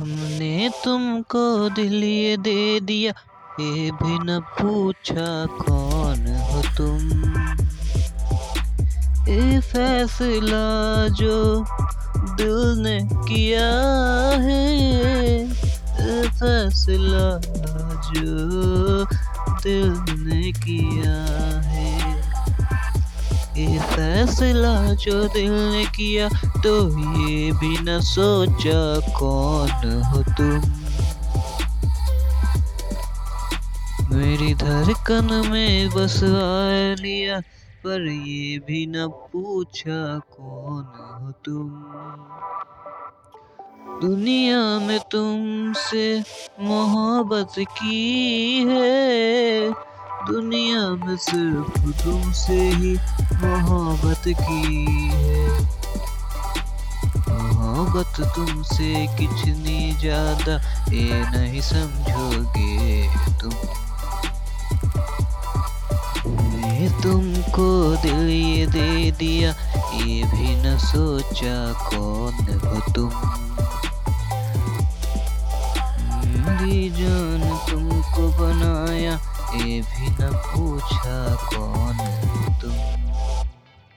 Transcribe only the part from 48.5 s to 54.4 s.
है सिर्फ़ तुमसे ही मोहब्बत